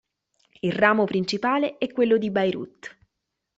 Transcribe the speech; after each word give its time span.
Il 0.61 0.71
ramo 0.71 1.03
principale 1.05 1.77
è 1.77 1.91
quello 1.91 2.17
di 2.17 2.31
Beirut. 2.31 2.97